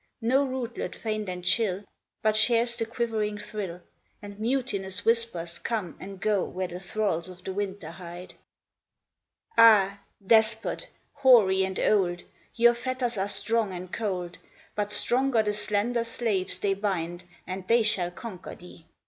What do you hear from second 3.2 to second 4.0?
thrill;